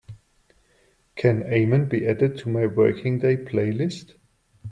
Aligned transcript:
Can 1.15 1.43
amen 1.43 1.87
be 1.87 2.07
added 2.07 2.39
to 2.39 2.49
my 2.49 2.65
working 2.65 3.19
day 3.19 3.37
playlist? 3.37 4.15